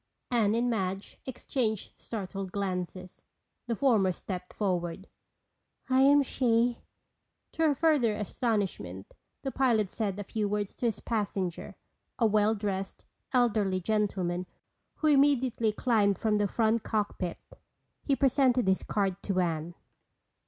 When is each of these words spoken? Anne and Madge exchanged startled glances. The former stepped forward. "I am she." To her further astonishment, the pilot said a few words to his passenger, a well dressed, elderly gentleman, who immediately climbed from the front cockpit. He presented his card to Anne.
Anne 0.31 0.55
and 0.55 0.67
Madge 0.67 1.19
exchanged 1.27 1.93
startled 1.95 2.51
glances. 2.51 3.23
The 3.67 3.75
former 3.75 4.11
stepped 4.13 4.51
forward. 4.51 5.07
"I 5.91 6.01
am 6.01 6.23
she." 6.23 6.79
To 7.51 7.61
her 7.67 7.75
further 7.75 8.15
astonishment, 8.15 9.13
the 9.43 9.51
pilot 9.51 9.91
said 9.91 10.17
a 10.17 10.23
few 10.23 10.49
words 10.49 10.75
to 10.77 10.87
his 10.87 11.01
passenger, 11.01 11.75
a 12.17 12.25
well 12.25 12.55
dressed, 12.55 13.05
elderly 13.31 13.79
gentleman, 13.79 14.47
who 14.95 15.05
immediately 15.07 15.71
climbed 15.71 16.17
from 16.17 16.37
the 16.37 16.47
front 16.47 16.81
cockpit. 16.81 17.37
He 18.01 18.15
presented 18.15 18.67
his 18.67 18.81
card 18.81 19.21
to 19.21 19.39
Anne. 19.39 19.75